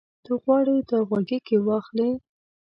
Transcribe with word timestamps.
ته 0.23 0.31
غواړې 0.43 0.77
دا 0.89 0.97
غوږيکې 1.07 1.57
واخلې؟ 1.67 2.09